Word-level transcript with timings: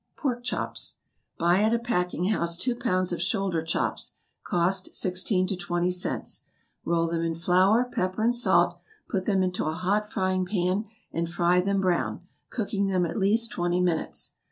=Pork 0.17 0.43
Chops.= 0.43 0.97
Buy 1.37 1.61
at 1.61 1.75
a 1.75 1.77
packing 1.77 2.29
house 2.29 2.57
two 2.57 2.75
pounds 2.75 3.13
of 3.13 3.21
shoulder 3.21 3.61
chops, 3.61 4.15
(cost 4.43 4.95
sixteen 4.95 5.45
to 5.45 5.55
twenty 5.55 5.91
cents,) 5.91 6.43
roll 6.83 7.05
them 7.05 7.21
in 7.21 7.35
flour, 7.35 7.83
pepper, 7.83 8.23
and 8.23 8.35
salt, 8.35 8.79
put 9.07 9.25
them 9.25 9.43
into 9.43 9.65
a 9.65 9.75
hot 9.75 10.11
frying 10.11 10.43
pan, 10.47 10.85
and 11.13 11.29
fry 11.29 11.61
them 11.61 11.81
brown, 11.81 12.21
cooking 12.49 12.87
them 12.87 13.05
at 13.05 13.19
least 13.19 13.51
twenty 13.51 13.79
minutes. 13.79 14.33